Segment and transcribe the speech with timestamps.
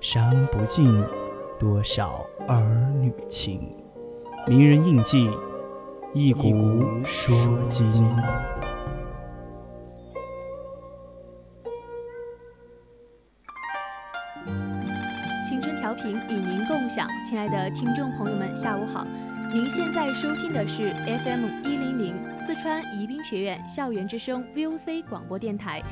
[0.00, 1.02] 伤不尽
[1.58, 2.62] 多少儿
[3.00, 3.74] 女情。
[4.46, 5.30] 名人印记，
[6.12, 7.34] 一古说
[7.68, 7.90] 今。
[15.48, 19.04] 青春调频与您共享，亲爱的听众朋友们，下午好！
[19.52, 20.92] 您现在收听的是
[21.24, 22.14] FM 一零零
[22.46, 25.82] 四川宜宾学院校园之声 VOC 广播电台，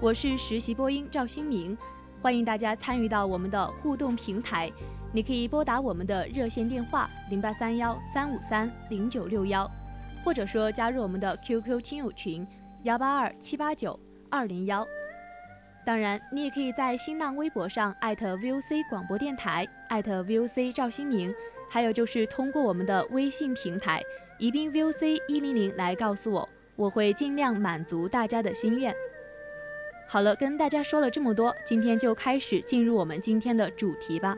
[0.00, 1.76] 我是实习播音赵新明，
[2.22, 4.70] 欢迎大家参与到我们的互动平台，
[5.12, 9.68] 你可以拨打我们的热线电话零八三幺三五三零九六幺，
[10.24, 12.46] 或者说加入我们的 QQ 听友群
[12.84, 13.98] 幺八二七八九
[14.30, 14.86] 二零幺。
[15.84, 21.34] 当然，你也可以在新浪微博上艾特 @VOC 广播电台，艾特 @VOC 赵新明，
[21.68, 24.00] 还有就是通过我们的微信平台
[24.38, 28.94] 宜宾 VOC 一零零来告诉我，我会尽量满足大家的心愿。
[30.12, 34.36] 好了，跟大家说了这么多，今天就开始进入我们今天的主题吧。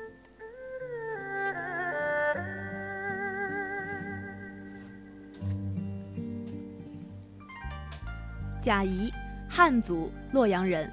[8.62, 9.12] 贾谊，
[9.50, 10.88] 汉族，洛阳人。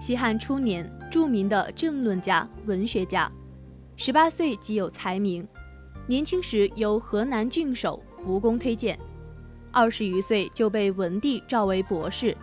[0.00, 3.30] 西汉初年，著名的政论家、文学家，
[3.96, 5.46] 十八岁即有才名。
[6.08, 8.98] 年轻时由河南郡守吴公推荐，
[9.70, 12.36] 二十余岁就被文帝召为博士，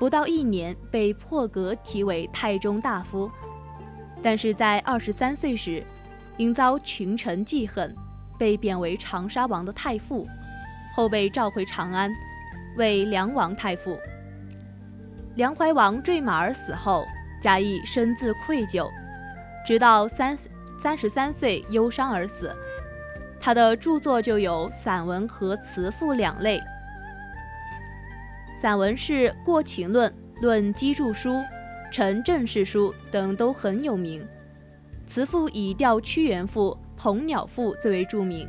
[0.00, 3.30] 不到一年被破格提为太中大夫。
[4.22, 5.82] 但是在二十三岁时，
[6.38, 7.94] 因遭群臣记恨，
[8.38, 10.26] 被贬为长沙王的太傅，
[10.96, 12.10] 后被召回长安，
[12.76, 13.98] 为梁王太傅。
[15.36, 17.04] 梁怀王坠马而死后，
[17.42, 18.88] 贾谊深自愧疚，
[19.66, 20.36] 直到三
[20.82, 22.50] 三十三岁忧伤而死。
[23.38, 26.58] 他的著作就有散文和词赋两类。
[28.60, 30.10] 散文是《过秦论》
[30.42, 31.30] 《论机注书》
[31.90, 34.22] 《陈正事书》等都很有名，
[35.08, 38.46] 词赋以《调屈原赋》《鹏鸟赋》最为著名。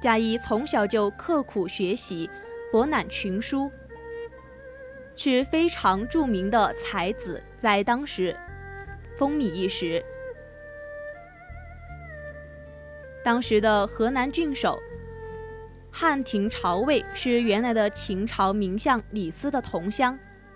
[0.00, 2.30] 贾谊从小就刻苦学习。
[2.72, 3.70] 博览群书，
[5.16, 8.36] 是非常著名的才子，在当时
[9.16, 10.04] 风靡一时。
[13.24, 14.78] 当时的河南郡守、
[15.98, 20.14] 汉廷朝魏是原来的秦朝名相李斯的同乡，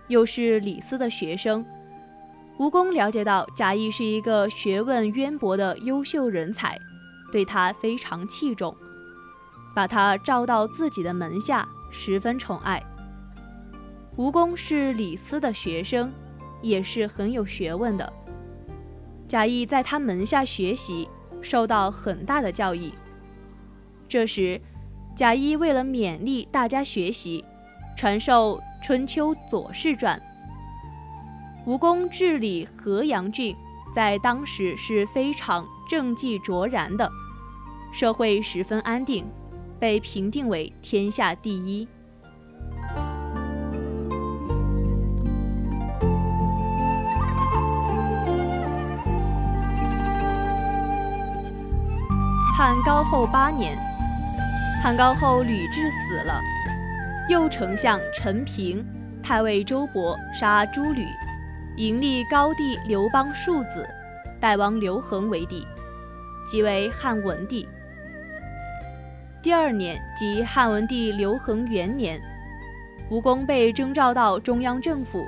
[0.09, 1.65] 又是李斯的学生。
[2.59, 6.79] 吴公了解到贾谊是一个学问渊博的优秀人才，
[7.33, 8.77] 对他非常器重，
[9.75, 11.67] 把他召到自己的门下。
[11.91, 12.81] 十分宠爱。
[14.17, 16.13] 吴公是李斯的学生，
[16.61, 18.13] 也是很有学问的。
[19.27, 21.09] 贾谊在他门下学习，
[21.41, 22.93] 受到很大的教益。
[24.09, 24.61] 这时，
[25.17, 27.45] 贾谊为了勉励大家学习，
[27.97, 30.19] 传授《春秋左氏传》。
[31.67, 33.55] 吴公治理河阳郡，
[33.95, 37.11] 在当时是非常政绩卓然的，
[37.93, 39.25] 社会十分安定。
[39.79, 41.89] 被评定为天下第一。
[52.59, 53.75] 汉高后八年，
[54.83, 56.41] 汉高后吕雉死了，
[57.29, 58.83] 右丞相陈平、
[59.23, 61.05] 太尉周勃杀诸吕，
[61.77, 63.87] 迎立高帝刘邦庶子，
[64.41, 65.67] 代王刘恒为帝，
[66.51, 67.69] 即为汉文帝。
[69.43, 72.19] 第二年，即汉文帝刘恒元年，
[73.11, 75.23] 吴公被征召到中央政府，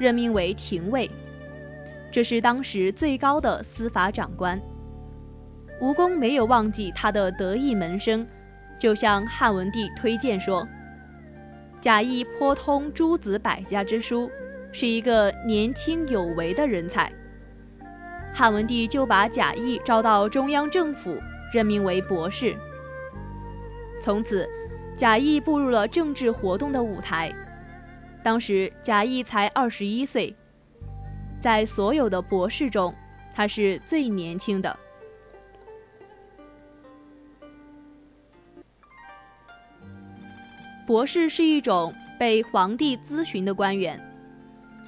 [0.00, 1.08] 任命为廷尉，
[2.10, 4.60] 这是当时最高的司法长官。
[5.80, 8.26] 吴公没有忘记他的得意门生，
[8.84, 10.68] 就向汉文帝推荐说
[11.80, 14.30] ：“贾谊颇通诸子百家之书，
[14.72, 17.10] 是一个年轻有为的人才。”
[18.34, 21.16] 汉文帝就把贾谊招到中央政府，
[21.50, 22.54] 任命为博士。
[24.02, 24.46] 从此，
[24.98, 27.32] 贾谊步入了政治活动的舞台。
[28.22, 30.36] 当时贾谊才二十一岁，
[31.40, 32.94] 在所有的博士中，
[33.34, 34.78] 他是最年轻的。
[40.86, 43.98] 博士是一种被皇帝咨询的官员。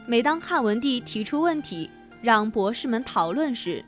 [0.07, 1.91] 每当汉文帝提出问题，
[2.23, 3.83] 让博士们讨论时，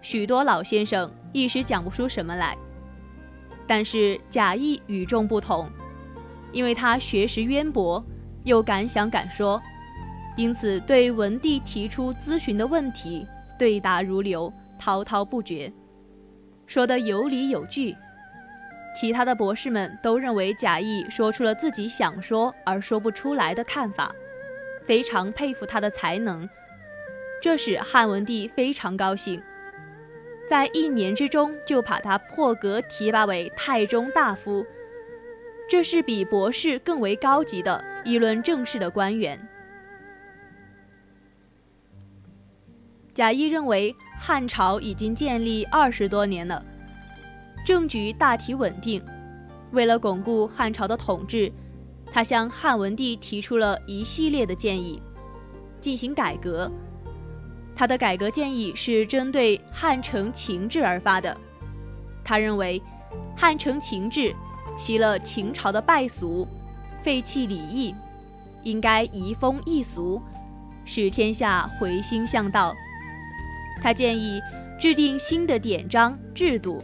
[0.00, 2.56] 许多老先生一时讲不出什么来。
[3.66, 5.68] 但是贾谊与众不同，
[6.50, 8.02] 因为他学识渊博，
[8.44, 9.60] 又敢想敢说，
[10.34, 13.26] 因此对文帝提出咨询的问题，
[13.58, 15.70] 对答如流，滔滔不绝，
[16.66, 17.94] 说得有理有据。
[18.98, 24.12] 其他的博士们都认为贾谊说出了自己想说而说不出来的看法，
[24.84, 26.48] 非常佩服他的才能，
[27.40, 29.40] 这使汉文帝非常高兴，
[30.50, 34.66] 在一年之中就把他破格提拔为太中大夫，
[35.70, 39.38] 这是比博士更为高级的议论政事的官员。
[43.14, 46.64] 贾谊认为汉朝已经建立二十多年了。
[47.68, 49.04] 政局大体稳定，
[49.72, 51.52] 为了巩固汉朝的统治，
[52.10, 55.02] 他向汉文帝提出了一系列的建议，
[55.78, 56.72] 进行改革。
[57.76, 61.36] 他的改革建议是针对汉承秦制而发的。
[62.24, 62.80] 他认为，
[63.36, 64.34] 汉承秦制
[64.78, 66.48] 袭了秦朝的败俗，
[67.02, 67.94] 废弃礼义，
[68.64, 70.22] 应该移风易俗，
[70.86, 72.74] 使天下回心向道。
[73.82, 74.40] 他建议
[74.80, 76.82] 制定新的典章制度。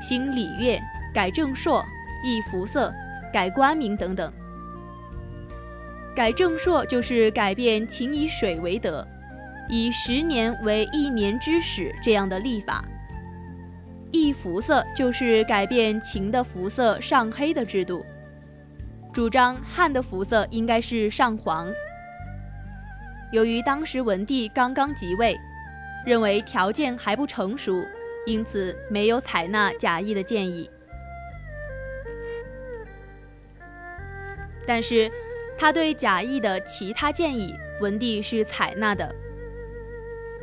[0.00, 0.80] 兴礼乐，
[1.12, 1.84] 改正朔，
[2.24, 2.92] 易服色，
[3.32, 4.32] 改官名等等。
[6.14, 9.06] 改正朔就是改变秦以水为德，
[9.68, 12.84] 以十年为一年之始这样的历法。
[14.10, 18.04] 易服色就是改变秦的服色上黑的制度，
[19.12, 21.68] 主张汉的服色应该是上黄。
[23.32, 25.38] 由于当时文帝刚刚即位，
[26.04, 27.80] 认为条件还不成熟。
[28.26, 30.68] 因此，没有采纳贾谊的建议。
[34.66, 35.10] 但是，
[35.58, 39.12] 他对贾谊的其他建议，文帝是采纳的。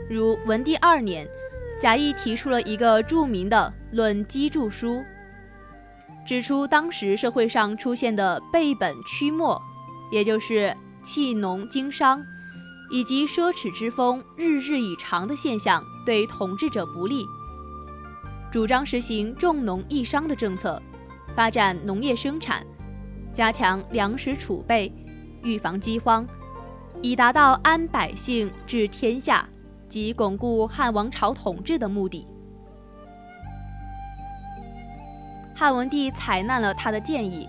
[0.09, 1.27] 如文帝二年，
[1.79, 4.95] 贾谊提出了一个著名的《论机注书》，
[6.25, 9.62] 指出当时社会上出现的背本趋末，
[10.12, 12.21] 也就是弃农经商，
[12.91, 17.25] 以及奢侈之风日日以长的现象，对统治者不利。
[18.51, 20.81] 主张实行重农抑商的政策，
[21.35, 22.65] 发展农业生产，
[23.33, 24.91] 加强粮食储备，
[25.44, 26.25] 预防饥荒，
[27.01, 29.47] 以达到安百姓治天下
[29.89, 32.25] 及巩固汉王朝统治的目的。
[35.53, 37.47] 汉文帝采纳了他的建议，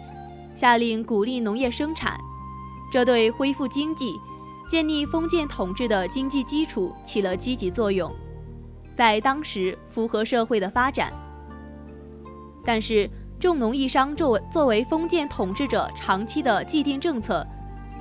[0.56, 2.18] 下令鼓励农业生产，
[2.92, 4.14] 这对恢复经济、
[4.68, 8.12] 建立封建统治的经济基础起了积极作用。
[8.98, 11.12] 在当时符合社会的发展，
[12.66, 13.08] 但是
[13.38, 17.46] 重农抑商作为作为封建统治者长期的既定政策，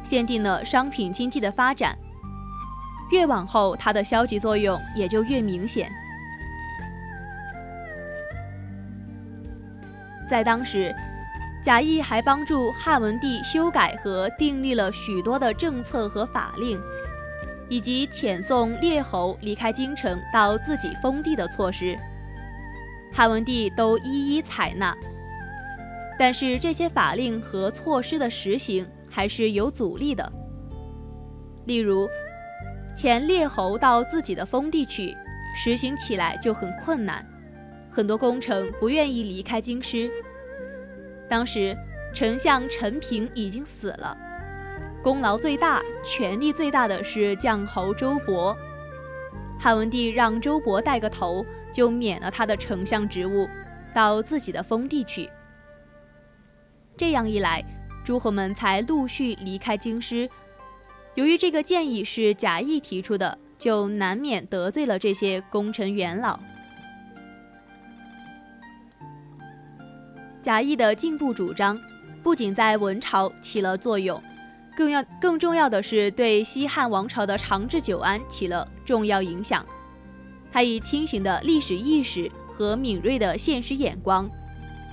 [0.04, 1.96] 限定了商品经济的发展。
[3.12, 5.88] 越往后，它的消极作用也就越明显。
[10.28, 10.92] 在当时，
[11.64, 16.82] 贾谊还帮助汉文帝修改和订立了许多的政策和法令。
[17.70, 21.96] 以及遣送列侯离开京城到自己封地的措施，
[23.14, 24.96] 汉文帝都一一采纳。
[26.20, 30.32] 但是这些法令和措施的实行还是有阻力的。
[31.66, 32.08] 例如，
[32.96, 35.14] 遣列侯到自己的封地去，
[35.56, 37.24] 实行起来就很困难，
[37.92, 40.10] 很多功臣不愿意离开京师。
[41.30, 41.78] 当时，
[42.16, 44.18] 丞相陈平已经死了。
[45.08, 48.54] 功劳最大、权力最大的是将侯周勃。
[49.58, 53.48] 汉文帝让周勃带个头，就免了他的丞相职务，
[53.94, 55.30] 到自己的封地去。
[56.98, 57.64] 这样一来，
[58.04, 60.30] 诸侯们才陆续离开京师。
[61.16, 66.38] 由于这个建议是贾谊提出的，就难免得罪了这些功臣元老。
[70.42, 71.80] 贾谊的进步主张，
[72.22, 74.22] 不仅在文朝起了作用。
[74.78, 79.66] 更要更重要的是，对西汉王朝的长治久安起了重要影响。
[80.54, 84.30] 他以清醒的历史意识和敏锐的现实眼光，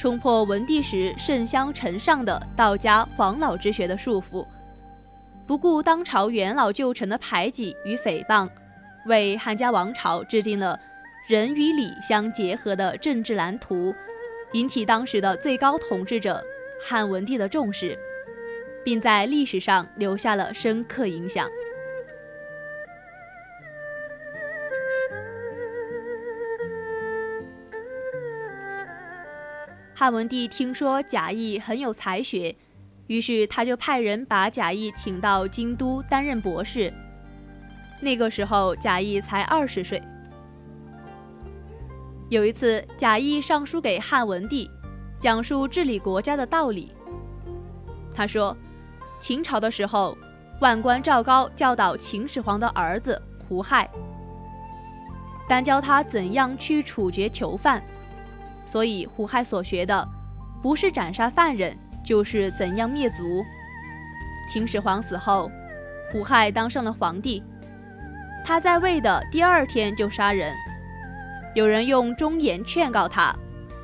[0.00, 4.46] 冲破文帝时圣相承上的道家黄老之学的束缚，
[5.46, 8.48] 不顾当朝元老旧臣的排挤与诽谤，
[9.04, 10.80] 为汉家王朝制定了
[11.28, 13.94] 仁与礼相结合的政治蓝图，
[14.54, 16.42] 引起当时的最高统治者
[16.88, 17.98] 汉文帝的重视，
[18.84, 21.48] 并在历史上留下了深刻影响。
[29.96, 32.54] 汉文帝听说贾谊很有才学，
[33.06, 36.92] 于是他就派人把贾谊请到京都担任博士。
[38.00, 40.02] 那个时候，贾谊才二十岁。
[42.28, 44.68] 有一次，贾谊上书给汉文帝，
[45.18, 46.92] 讲述治理国家的道理。
[48.14, 48.54] 他说，
[49.26, 50.14] 秦朝的时候，
[50.60, 53.88] 宦官赵高教导秦始皇的儿子胡亥，
[55.48, 57.82] 单教他怎样去处决囚犯。
[58.70, 60.06] 所以，胡亥所学的
[60.62, 63.42] 不是斩杀犯人，就是怎样灭族。
[64.52, 65.50] 秦始皇死后，
[66.12, 67.42] 胡亥当上了皇帝。
[68.44, 70.54] 他在位的第二天就杀人。
[71.54, 73.34] 有人用忠言劝告他，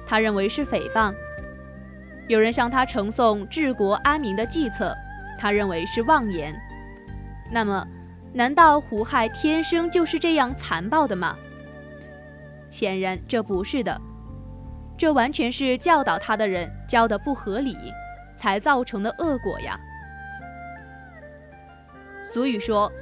[0.07, 1.15] 他认为是诽谤；
[2.29, 4.95] 有人向他呈送治国安民的计策，
[5.41, 6.55] 他认为是妄言。
[7.51, 7.87] 那么，
[8.35, 11.37] 难道胡亥天生就是这样残暴的吗？
[12.71, 13.99] 显然，这不是的。
[14.99, 17.75] 这完全是教导他的人教的不合理，
[18.39, 19.81] 才造成的恶果呀。
[22.31, 22.93] 俗语说，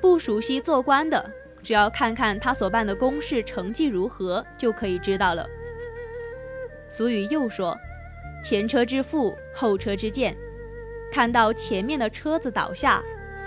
[0.00, 1.28] 不熟悉做官的，
[1.62, 5.44] 只要看看他所办的公事成绩如何，就可以知道了。
[6.94, 7.76] 俗语又说，
[8.44, 10.36] 前车之覆，后车之鉴，
[11.12, 13.02] 看到前面的车子倒下，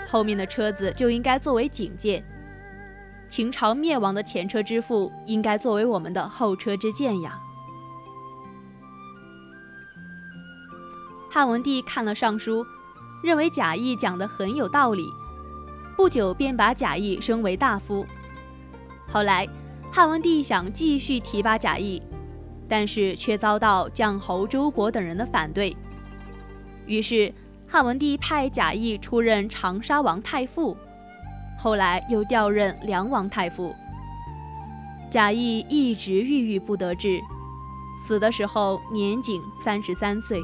[0.09, 2.23] 后面的车子就应该作为警戒。
[3.29, 7.39] 秦朝灭亡的前车之覆，应该作为我们的后车之鉴呀。
[11.29, 12.65] 汉文帝看了上书，
[13.23, 15.07] 认为贾谊讲的很有道理，
[15.95, 18.05] 不久便把贾谊升为大夫。
[19.07, 19.47] 后来，
[19.93, 22.01] 汉文帝想继续提拔贾谊，
[22.67, 25.73] 但是却遭到将侯周勃等人的反对。
[26.85, 27.33] 于是，
[27.71, 30.75] 汉文帝派贾谊出任长沙王太傅，
[31.57, 33.73] 后来又调任梁王太傅。
[35.09, 37.21] 贾谊一直郁郁不得志，
[38.05, 40.41] 死的时候年仅三十三岁。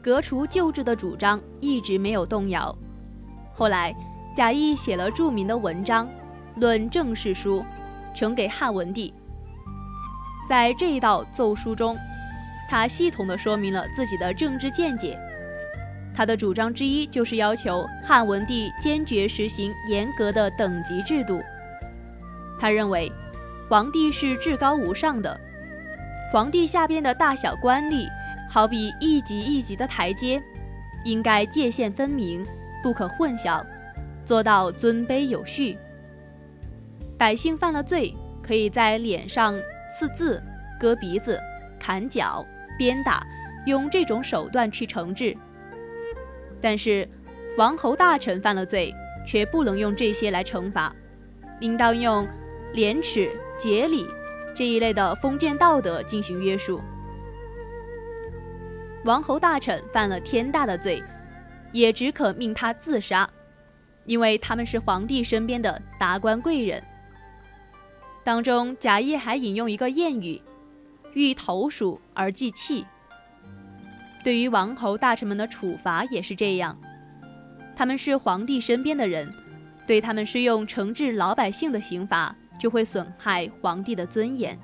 [0.00, 2.74] 革除旧制的主张一直没有动摇。
[3.54, 3.94] 后来，
[4.34, 6.06] 贾谊写了著名的文章
[6.56, 7.60] 《论政事书》，
[8.18, 9.12] 呈给汉文帝。
[10.48, 11.96] 在这一道奏书中，
[12.68, 15.18] 他系统地说明了自己的政治见解。
[16.14, 21.40] 他的主张之一就是要求汉文帝坚决实行严格的等级制度。
[22.58, 23.10] 他认为，
[23.68, 25.40] 皇帝是至高无上的，
[26.32, 28.06] 皇帝下边的大小官吏。
[28.50, 30.40] 好比一级一级的台阶，
[31.04, 32.46] 应该界限分明，
[32.84, 33.60] 不可混淆，
[34.24, 35.76] 做到尊卑有序。
[37.18, 39.58] 百姓犯了罪，可以在脸上
[39.98, 40.42] 刺字、
[40.80, 41.40] 割鼻子、
[41.78, 42.44] 砍脚、
[42.76, 43.24] 鞭打，
[43.66, 45.36] 用这种手段去惩治。
[46.60, 47.08] 但是，
[47.56, 48.92] 王侯大臣犯了罪，
[49.26, 50.94] 却不能用这些来惩罚，
[51.60, 52.26] 应当用
[52.72, 54.06] 廉耻、节礼
[54.54, 56.80] 这一类的封建道德进行约束。
[59.04, 61.02] 王侯大臣犯了天大的罪，
[61.70, 63.28] 也只可命他自杀，
[64.06, 66.82] 因为他们是皇帝身边的达官贵人。
[68.24, 70.40] 当中，贾谊还引用一个谚语
[71.12, 72.84] ：“欲投鼠而忌器。”
[74.24, 76.74] 对于王侯大臣们的处罚也是这样，
[77.76, 79.30] 他们是皇帝身边的人，
[79.86, 84.58] 对他们是用惩治老百姓的刑罚，就会损害皇帝的尊严。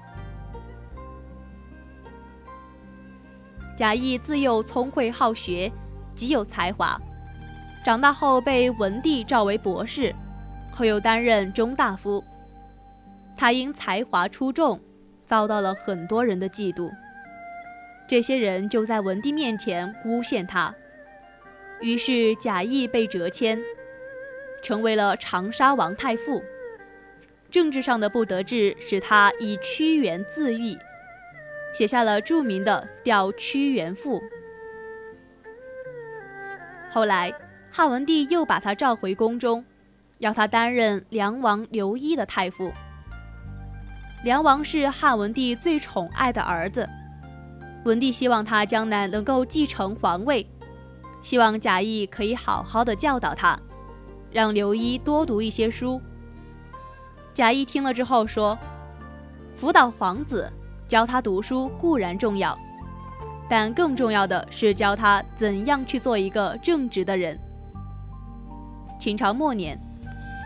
[3.76, 5.70] 贾谊自幼聪慧好学，
[6.14, 6.98] 极有才华。
[7.84, 10.14] 长大后被文帝召为博士，
[10.74, 12.24] 后又担任中大夫。
[13.40, 14.78] 他因才华出众，
[15.26, 16.90] 遭到了很多人的嫉妒。
[18.06, 20.74] 这些人就在文帝面前诬陷他，
[21.80, 23.58] 于是贾谊被折迁，
[24.62, 26.42] 成为了长沙王太傅。
[27.50, 30.78] 政治上的不得志使他以屈原自缢。
[31.72, 34.20] 写下了著名的《吊屈原赋》。
[36.90, 37.32] 后来，
[37.70, 39.64] 汉文帝又把他召回宫中，
[40.18, 42.70] 要他担任梁王刘一的太傅。
[44.22, 46.86] 梁王是汉文帝最宠爱的儿子，
[47.84, 50.46] 文帝希望他将来能够继承皇位，
[51.22, 53.58] 希望贾谊可以好好的教导他，
[54.30, 56.00] 让刘一多读一些书。
[57.32, 58.58] 贾谊听了之后说
[59.58, 60.50] ：“辅导皇子。”
[60.90, 62.58] 教他读书固然重要，
[63.48, 67.38] 但更重要的是教他怎样去做一个正直的人，
[68.98, 69.78] 秦朝末年，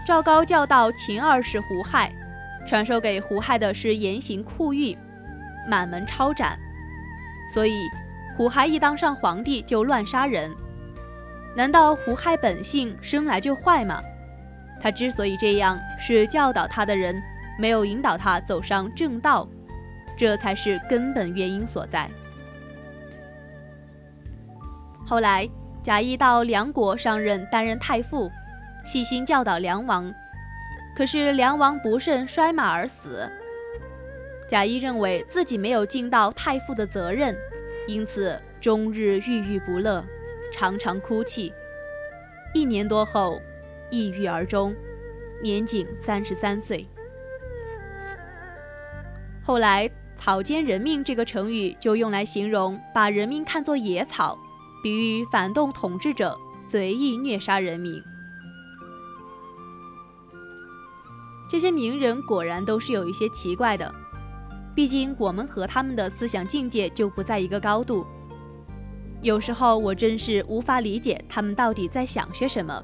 [0.07, 2.13] 赵高教导秦二世胡亥，
[2.67, 4.97] 传授给胡亥的是严刑酷狱，
[5.69, 6.59] 满门抄斩。
[7.53, 7.89] 所以，
[8.37, 10.51] 胡亥一当上皇帝就乱杀人。
[11.55, 14.03] 难道胡亥本性生来就坏吗？
[14.81, 17.23] 他之所以这样，是教导他的人
[17.59, 19.49] 没有引导他走上正道，
[20.19, 22.11] 这才是根本原因所在。
[25.07, 25.49] 后来，
[25.83, 28.31] 贾谊到梁国上任，担任太傅，
[28.85, 30.13] 细心教导梁王。
[30.97, 33.29] 可是梁王不慎摔马而死。
[34.49, 37.37] 贾谊认为自己没有尽到太傅的责任，
[37.87, 40.05] 因此终日郁郁不乐，
[40.53, 41.53] 常常哭泣。
[42.53, 43.41] 一年多后，
[43.91, 44.75] 抑郁而终，
[45.43, 46.87] 年仅三十三岁。
[49.43, 54.39] 后来，“草菅人命”这个成语就用来形容把人命看作野草。
[54.83, 56.39] 比喻反动统治者
[56.71, 58.01] 随意虐杀人民。
[61.49, 63.93] 这些名人果然都是有一些奇怪的，
[64.75, 68.07] 毕竟我们和他们的思想境界就不在一个高度。
[69.23, 72.83] 有时候我真是无法理解他们到底在想些什么。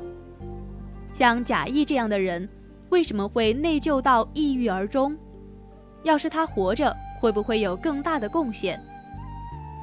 [1.12, 2.48] 像贾谊这样的人，
[2.90, 5.16] 为什么会内疚到抑郁而终？
[6.02, 8.80] 要是他活着，会不会有更大的贡献？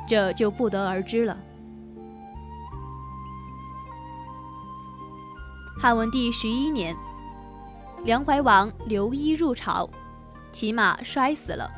[0.10, 1.38] 这就不得而知了。
[5.80, 6.96] 汉文帝十一年，
[8.08, 9.90] 梁怀王刘一入朝，
[10.54, 11.70] 骑马摔死了。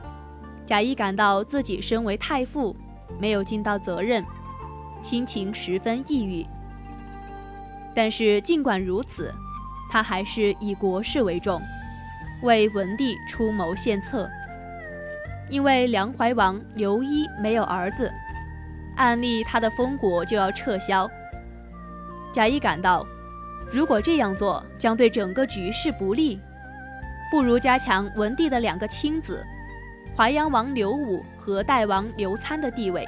[0.63, 2.75] 贾谊感到自己身为太傅，
[3.19, 4.23] 没有尽到责任，
[5.01, 6.45] 心情十分抑郁。
[7.95, 9.33] 但是尽管如此，
[9.91, 11.59] 他还是以国事为重，
[12.43, 14.29] 为文帝出谋献策。
[15.49, 18.13] 因为梁怀王刘一没有儿子，
[18.97, 21.09] 按例他的封国就要撤销。
[22.31, 23.03] 贾谊感到。
[23.71, 26.39] 如果这样做将对整个局势不利，
[27.31, 29.43] 不如加强文帝的两个亲子
[30.15, 33.07] 淮阳王刘武和代王刘参的地位。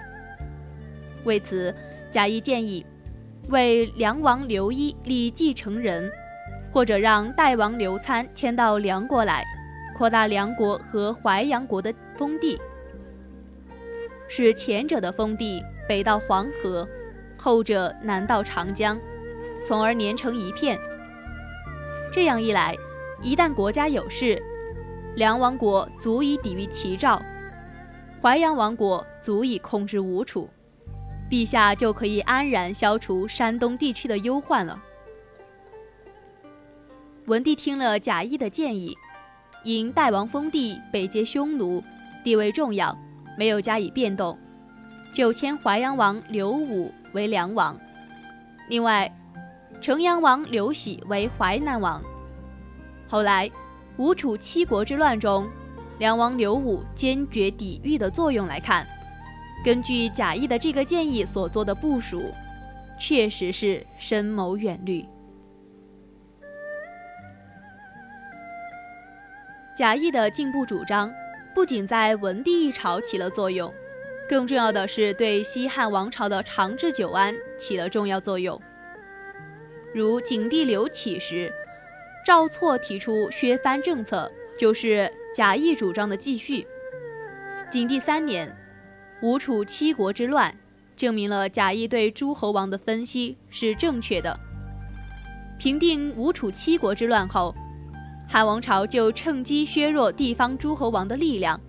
[1.23, 1.73] 为此，
[2.11, 2.85] 贾谊建议
[3.49, 6.11] 为梁王刘一立继承人，
[6.71, 9.43] 或者让代王刘参迁到梁国来，
[9.97, 12.59] 扩大梁国和淮阳国的封地，
[14.29, 16.87] 使前者的封地北到黄河，
[17.35, 18.99] 后者南到长江。
[19.67, 20.79] 从而连成一片。
[22.13, 22.75] 这样一来，
[23.21, 24.41] 一旦国家有事，
[25.15, 27.21] 梁王国足以抵御齐赵，
[28.21, 30.49] 淮阳王国足以控制吴楚，
[31.29, 34.81] 陛下就可以安然消除山东地区的忧患了。
[37.27, 38.97] 文帝听了贾谊的建议，
[39.63, 41.81] 因代王封地北接匈奴，
[42.23, 42.97] 地位重要，
[43.37, 44.37] 没有加以变动，
[45.13, 47.79] 就迁淮阳王刘武为梁王。
[48.67, 49.09] 另外，
[49.81, 52.01] 城阳王刘喜为淮南王。
[53.09, 53.49] 后来，
[53.97, 55.47] 吴楚七国之乱中，
[55.97, 58.85] 梁王刘武坚决抵御的作用来看，
[59.65, 62.31] 根据贾谊的这个建议所做的部署，
[62.99, 65.03] 确实是深谋远虑。
[69.75, 71.11] 贾谊的进步主张，
[71.55, 73.73] 不仅在文帝一朝起了作用，
[74.29, 78.61] 更重要的是对西汉王朝的长治久安起了重要作用。
[79.93, 81.51] 如景帝刘启时，
[82.25, 86.65] 赵错提出削藩政策，就是贾谊主张的继续。
[87.69, 88.55] 景帝三年，
[89.21, 90.55] 吴楚七国之乱，
[90.95, 94.39] 证明了贾谊对诸侯王的分析是正确的。
[95.59, 97.53] 平定吴楚七国之乱后，
[98.29, 101.59] 汉王朝就趁机削弱地方诸侯王的力量，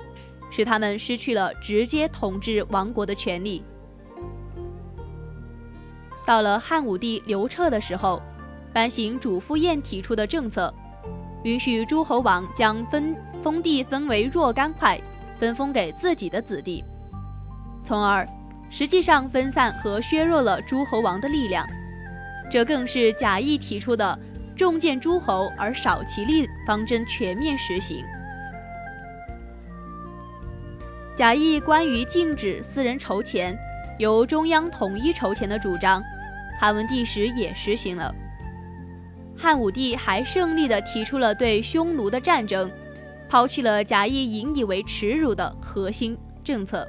[0.53, 3.65] 使他们失去了直接统治王国的权利。
[6.25, 8.23] 到了汉武帝刘彻的时候，
[8.73, 10.73] 颁行主父偃提出的政策，
[11.43, 14.99] 允许诸侯王将分封地分为若干块，
[15.39, 16.85] 分封给自己的子弟，
[17.85, 18.27] 从而
[18.71, 21.67] 实际上分散和削弱了诸侯王的力量。
[22.51, 24.17] 这更是贾谊提出的
[24.57, 28.05] “重建诸侯而少其力”方针全面实行。
[31.17, 33.59] 贾谊关于禁止私人筹钱。
[33.99, 36.03] 由中央统一筹钱的主张，
[36.63, 38.15] 汉文帝时也实行了。
[39.37, 42.71] 汉武帝还胜利地提出了对匈奴的战争，
[43.29, 46.87] 抛弃了贾谊引以为耻辱的核心政策。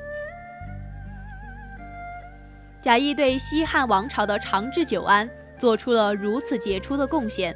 [2.83, 7.55] 贾谊对西汉王朝的长治久安做出了如此杰出的贡献，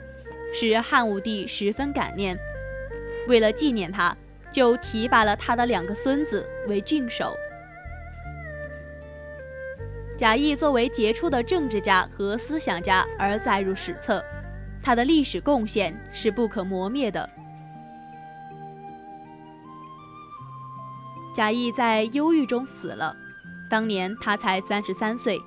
[0.56, 2.36] 使汉武帝十分感念。
[3.27, 4.17] 为了纪念他，
[4.51, 7.36] 就提拔了他的两个孙子为郡守。
[10.17, 14.23] 贾谊作为杰出的政治家和思想家而载入史册，
[14.82, 17.30] 他的历史贡献是不可磨灭的。
[21.36, 23.15] 贾谊在忧郁中死了，
[23.69, 25.39] 当年他才三十三岁。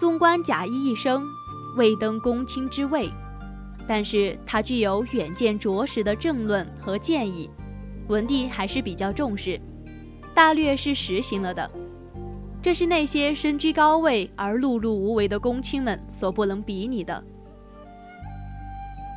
[0.00, 1.22] 纵观贾谊一生，
[1.76, 3.10] 未登公卿之位，
[3.86, 7.50] 但是他具有远见卓识的政论和建议，
[8.06, 9.60] 文帝还是比较重视，
[10.34, 11.70] 大略是实行了的。
[12.68, 17.24] 这是那些身居高位而碌碌无为的公卿们所不能比拟的。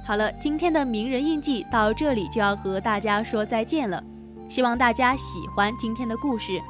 [0.07, 4.01] 好了，今天的名人印记到这里就要和大家说再见了，
[4.47, 6.61] 希望大家喜欢今天的故事，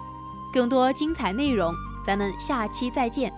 [0.52, 1.72] 更多精彩内容，
[2.04, 3.32] 咱们下期再见。